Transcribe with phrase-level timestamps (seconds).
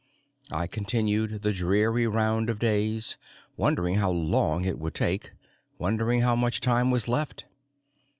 [0.49, 3.17] I continued the dreary round of days,
[3.55, 5.29] wondering how long it would take,
[5.77, 7.45] wondering how much time was left.